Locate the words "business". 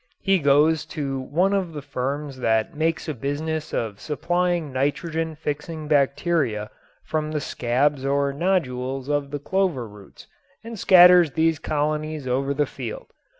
3.13-3.71